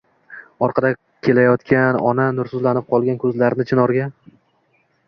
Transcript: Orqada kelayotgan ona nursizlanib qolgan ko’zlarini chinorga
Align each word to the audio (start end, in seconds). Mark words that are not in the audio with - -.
Orqada 0.67 0.89
kelayotgan 1.27 2.01
ona 2.13 2.27
nursizlanib 2.39 2.89
qolgan 2.97 3.21
ko’zlarini 3.27 3.71
chinorga 3.75 4.13